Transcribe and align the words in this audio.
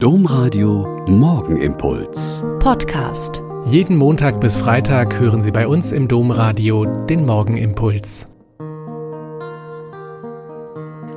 Domradio 0.00 1.04
Morgenimpuls. 1.08 2.44
Podcast. 2.60 3.42
Jeden 3.66 3.96
Montag 3.96 4.40
bis 4.40 4.56
Freitag 4.56 5.18
hören 5.18 5.42
Sie 5.42 5.50
bei 5.50 5.66
uns 5.66 5.90
im 5.90 6.06
Domradio 6.06 6.84
den 7.06 7.26
Morgenimpuls. 7.26 8.28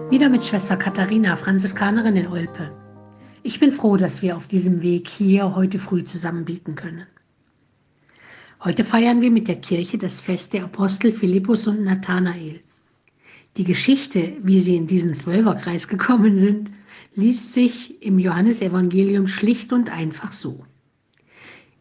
Wieder 0.10 0.30
mit 0.30 0.44
Schwester 0.44 0.78
Katharina, 0.78 1.36
Franziskanerin 1.36 2.16
in 2.16 2.26
Olpe. 2.26 2.72
Ich 3.44 3.60
bin 3.60 3.72
froh, 3.72 3.98
dass 3.98 4.24
wir 4.24 4.36
auf 4.36 4.48
diesem 4.48 4.82
Weg 4.82 5.08
hier 5.08 5.56
heute 5.56 5.78
früh 5.78 6.04
zusammen 6.04 6.44
beten 6.44 6.74
können. 6.74 7.06
Heute 8.64 8.84
feiern 8.84 9.22
wir 9.22 9.30
mit 9.30 9.48
der 9.48 9.58
Kirche 9.58 10.00
das 10.00 10.22
Fest 10.22 10.54
der 10.54 10.64
Apostel 10.64 11.12
Philippus 11.12 11.68
und 11.68 11.84
Nathanael. 11.84 12.62
Die 13.58 13.64
Geschichte, 13.64 14.34
wie 14.42 14.60
sie 14.60 14.76
in 14.76 14.88
diesen 14.88 15.14
Zwölferkreis 15.14 15.88
gekommen 15.88 16.40
sind, 16.40 16.72
liest 17.16 17.54
sich 17.54 18.02
im 18.02 18.20
Johannesevangelium 18.20 19.28
schlicht 19.28 19.74
und 19.74 19.90
einfach 19.90 20.32
so. 20.32 20.66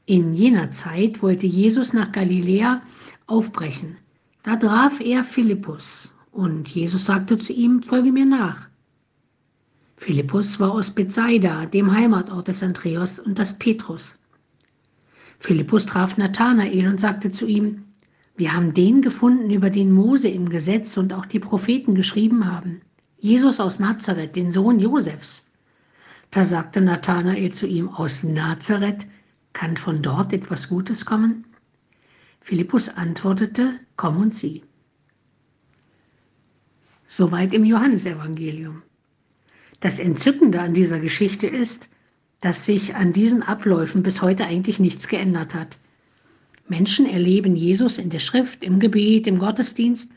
In 0.06 0.34
jener 0.34 0.72
Zeit 0.72 1.22
wollte 1.22 1.46
Jesus 1.46 1.92
nach 1.92 2.10
Galiläa 2.12 2.82
aufbrechen. 3.26 3.96
Da 4.42 4.56
traf 4.56 5.00
er 5.00 5.22
Philippus 5.22 6.12
und 6.32 6.68
Jesus 6.68 7.04
sagte 7.04 7.38
zu 7.38 7.52
ihm, 7.52 7.82
folge 7.82 8.10
mir 8.10 8.26
nach. 8.26 8.68
Philippus 9.96 10.58
war 10.58 10.72
aus 10.72 10.90
Bethsaida, 10.90 11.66
dem 11.66 11.92
Heimatort 11.92 12.48
des 12.48 12.62
Andreas 12.62 13.18
und 13.18 13.38
des 13.38 13.58
Petrus. 13.58 14.16
Philippus 15.38 15.86
traf 15.86 16.16
Nathanael 16.16 16.88
und 16.88 17.00
sagte 17.00 17.30
zu 17.30 17.46
ihm, 17.46 17.84
wir 18.36 18.54
haben 18.54 18.72
den 18.72 19.02
gefunden, 19.02 19.50
über 19.50 19.68
den 19.68 19.92
Mose 19.92 20.28
im 20.28 20.48
Gesetz 20.48 20.96
und 20.96 21.12
auch 21.12 21.26
die 21.26 21.38
Propheten 21.38 21.94
geschrieben 21.94 22.46
haben. 22.46 22.80
Jesus 23.20 23.60
aus 23.60 23.78
Nazareth, 23.78 24.34
den 24.34 24.50
Sohn 24.50 24.80
Josefs. 24.80 25.46
Da 26.30 26.42
sagte 26.42 26.80
Nathanael 26.80 27.52
zu 27.52 27.66
ihm, 27.66 27.90
aus 27.90 28.24
Nazareth 28.24 29.06
kann 29.52 29.76
von 29.76 30.00
dort 30.00 30.32
etwas 30.32 30.68
Gutes 30.68 31.04
kommen? 31.04 31.44
Philippus 32.40 32.88
antwortete, 32.88 33.74
komm 33.96 34.22
und 34.22 34.34
sieh. 34.34 34.62
Soweit 37.06 37.52
im 37.52 37.64
Johannesevangelium. 37.64 38.82
Das 39.80 39.98
Entzückende 39.98 40.60
an 40.60 40.72
dieser 40.72 41.00
Geschichte 41.00 41.46
ist, 41.46 41.90
dass 42.40 42.64
sich 42.64 42.94
an 42.94 43.12
diesen 43.12 43.42
Abläufen 43.42 44.02
bis 44.02 44.22
heute 44.22 44.46
eigentlich 44.46 44.80
nichts 44.80 45.08
geändert 45.08 45.54
hat. 45.54 45.78
Menschen 46.68 47.04
erleben 47.04 47.56
Jesus 47.56 47.98
in 47.98 48.08
der 48.08 48.20
Schrift, 48.20 48.62
im 48.62 48.78
Gebet, 48.78 49.26
im 49.26 49.38
Gottesdienst 49.38 50.10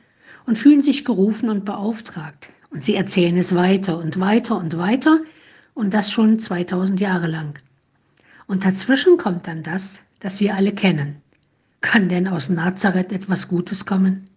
und 0.46 0.58
fühlen 0.58 0.82
sich 0.82 1.04
gerufen 1.04 1.50
und 1.50 1.66
beauftragt. 1.66 2.50
Und 2.74 2.84
sie 2.84 2.96
erzählen 2.96 3.38
es 3.38 3.54
weiter 3.54 4.00
und 4.00 4.20
weiter 4.20 4.58
und 4.58 4.78
weiter 4.78 5.20
und 5.76 5.94
das 5.94 6.12
schon 6.12 6.40
2000 6.40 7.00
Jahre 7.00 7.28
lang. 7.28 7.60
Und 8.48 8.66
dazwischen 8.66 9.18
kommt 9.18 9.48
dann 9.48 9.62
das, 9.62 10.02
das 10.20 10.40
wir 10.40 10.56
alle 10.56 10.74
kennen. 10.74 11.18
Kann 11.82 12.10
denn 12.10 12.28
aus 12.28 12.50
Nazareth 12.50 13.12
etwas 13.12 13.48
Gutes 13.48 13.86
kommen? 13.86 14.28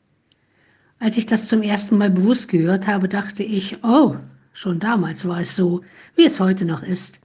Als 0.98 1.16
ich 1.16 1.24
das 1.24 1.48
zum 1.48 1.62
ersten 1.62 1.96
Mal 1.96 2.10
bewusst 2.10 2.48
gehört 2.48 2.86
habe, 2.86 3.08
dachte 3.08 3.42
ich, 3.42 3.82
oh, 3.82 4.16
schon 4.52 4.80
damals 4.80 5.26
war 5.26 5.40
es 5.40 5.56
so, 5.56 5.82
wie 6.14 6.24
es 6.24 6.38
heute 6.38 6.66
noch 6.66 6.82
ist. 6.82 7.20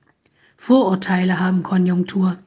Vorurteile 0.56 1.40
haben 1.40 1.62
Konjunktur. 1.62 2.38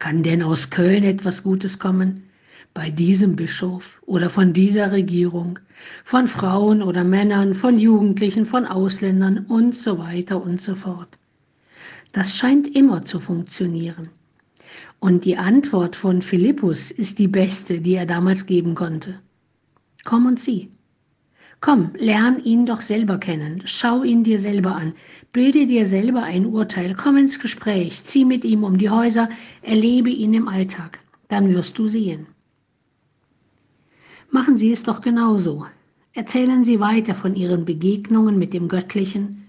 Kann 0.00 0.22
denn 0.24 0.42
aus 0.42 0.70
Köln 0.70 1.04
etwas 1.04 1.44
Gutes 1.44 1.78
kommen? 1.78 2.27
Bei 2.74 2.90
diesem 2.90 3.36
Bischof 3.36 4.00
oder 4.06 4.30
von 4.30 4.52
dieser 4.52 4.92
Regierung, 4.92 5.58
von 6.04 6.28
Frauen 6.28 6.82
oder 6.82 7.04
Männern, 7.04 7.54
von 7.54 7.78
Jugendlichen, 7.78 8.46
von 8.46 8.66
Ausländern 8.66 9.46
und 9.46 9.76
so 9.76 9.98
weiter 9.98 10.42
und 10.42 10.62
so 10.62 10.74
fort. 10.74 11.18
Das 12.12 12.36
scheint 12.36 12.74
immer 12.74 13.04
zu 13.04 13.20
funktionieren. 13.20 14.08
Und 15.00 15.24
die 15.24 15.36
Antwort 15.36 15.94
von 15.94 16.22
Philippus 16.22 16.90
ist 16.90 17.18
die 17.18 17.28
beste, 17.28 17.80
die 17.80 17.94
er 17.94 18.06
damals 18.06 18.46
geben 18.46 18.74
konnte. 18.74 19.20
Komm 20.04 20.26
und 20.26 20.40
sieh. 20.40 20.70
Komm, 21.60 21.90
lern 21.96 22.42
ihn 22.44 22.66
doch 22.66 22.80
selber 22.80 23.18
kennen, 23.18 23.62
schau 23.64 24.04
ihn 24.04 24.22
dir 24.22 24.38
selber 24.38 24.76
an, 24.76 24.94
bilde 25.32 25.66
dir 25.66 25.86
selber 25.86 26.22
ein 26.22 26.46
Urteil, 26.46 26.94
komm 26.94 27.16
ins 27.16 27.40
Gespräch, 27.40 28.04
zieh 28.04 28.24
mit 28.24 28.44
ihm 28.44 28.62
um 28.62 28.78
die 28.78 28.90
Häuser, 28.90 29.28
erlebe 29.62 30.10
ihn 30.10 30.34
im 30.34 30.46
Alltag, 30.46 31.00
dann 31.26 31.52
wirst 31.52 31.76
du 31.78 31.88
sehen. 31.88 32.28
Machen 34.30 34.58
Sie 34.58 34.70
es 34.70 34.82
doch 34.82 35.00
genauso. 35.00 35.64
Erzählen 36.12 36.62
Sie 36.62 36.80
weiter 36.80 37.14
von 37.14 37.34
Ihren 37.34 37.64
Begegnungen 37.64 38.38
mit 38.38 38.52
dem 38.52 38.68
Göttlichen 38.68 39.46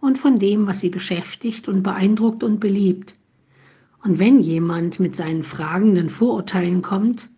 und 0.00 0.18
von 0.18 0.38
dem, 0.38 0.66
was 0.66 0.80
Sie 0.80 0.88
beschäftigt 0.88 1.68
und 1.68 1.82
beeindruckt 1.82 2.42
und 2.42 2.58
beliebt. 2.58 3.14
Und 4.02 4.18
wenn 4.18 4.40
jemand 4.40 5.00
mit 5.00 5.14
seinen 5.14 5.42
fragenden 5.42 6.08
Vorurteilen 6.08 6.80
kommt, 6.80 7.28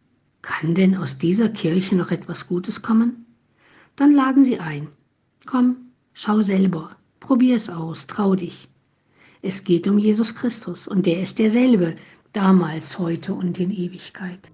kann 0.41 0.75
denn 0.75 0.97
aus 0.97 1.19
dieser 1.19 1.49
Kirche 1.49 1.97
noch 1.97 2.11
etwas 2.13 2.47
Gutes 2.47 2.81
kommen? 2.81 3.27
Dann 3.97 4.15
laden 4.15 4.45
Sie 4.45 4.61
ein. 4.61 4.89
Komm, 5.47 5.77
schau 6.13 6.43
selber, 6.43 6.97
probier 7.19 7.57
es 7.57 7.71
aus, 7.71 8.07
trau 8.07 8.37
dich. 8.37 8.69
Es 9.43 9.65
geht 9.65 9.89
um 9.89 9.99
Jesus 9.99 10.35
Christus 10.35 10.87
und 10.87 11.07
der 11.07 11.21
ist 11.21 11.39
derselbe, 11.39 11.97
damals, 12.33 12.99
heute 12.99 13.35
und 13.35 13.59
in 13.59 13.71
Ewigkeit. 13.71 14.54